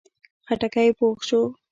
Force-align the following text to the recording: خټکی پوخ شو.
خټکی 0.47 0.89
پوخ 0.97 1.17
شو. 1.27 1.41